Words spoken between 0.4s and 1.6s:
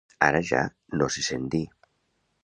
ja no se sent